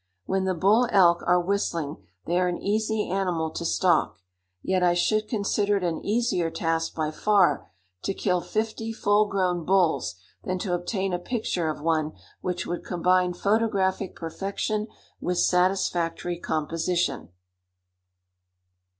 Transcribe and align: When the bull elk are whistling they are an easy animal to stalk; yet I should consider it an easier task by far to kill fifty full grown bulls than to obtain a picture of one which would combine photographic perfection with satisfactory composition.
When 0.25 0.45
the 0.45 0.55
bull 0.55 0.87
elk 0.91 1.21
are 1.27 1.39
whistling 1.39 1.97
they 2.25 2.39
are 2.39 2.47
an 2.47 2.59
easy 2.59 3.07
animal 3.07 3.51
to 3.51 3.63
stalk; 3.63 4.17
yet 4.63 4.81
I 4.81 4.95
should 4.95 5.27
consider 5.27 5.77
it 5.77 5.83
an 5.83 6.03
easier 6.03 6.49
task 6.49 6.95
by 6.95 7.11
far 7.11 7.69
to 8.01 8.13
kill 8.15 8.41
fifty 8.41 8.91
full 8.93 9.27
grown 9.27 9.63
bulls 9.63 10.15
than 10.43 10.57
to 10.57 10.73
obtain 10.73 11.13
a 11.13 11.19
picture 11.19 11.69
of 11.69 11.81
one 11.81 12.13
which 12.41 12.65
would 12.65 12.83
combine 12.83 13.35
photographic 13.35 14.15
perfection 14.15 14.87
with 15.19 15.37
satisfactory 15.37 16.39
composition. 16.39 17.29